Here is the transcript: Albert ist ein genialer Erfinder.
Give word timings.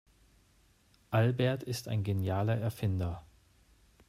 Albert 1.11 1.61
ist 1.61 1.87
ein 1.87 2.03
genialer 2.03 2.57
Erfinder. 2.57 3.23